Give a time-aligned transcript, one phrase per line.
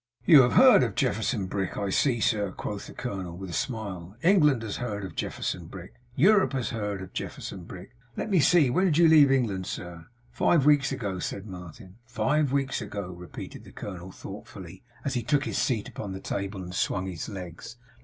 [0.25, 4.15] 'You have heard of Jefferson Brick, I see, sir,' quoth the colonel, with a smile.
[4.23, 5.93] 'England has heard of Jefferson Brick.
[6.15, 7.91] Europe has heard of Jefferson Brick.
[8.17, 8.71] Let me see.
[8.71, 11.97] When did you leave England, sir?' 'Five weeks ago,' said Martin.
[12.07, 16.63] 'Five weeks ago,' repeated the colonel, thoughtfully; as he took his seat upon the table,
[16.63, 17.75] and swung his legs.